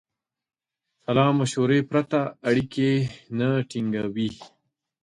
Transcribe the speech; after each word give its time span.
سلامشورې 1.03 1.79
پرته 1.89 2.19
اړیکې 2.49 2.91
نه 3.37 3.49
ټینګوي. 3.69 4.29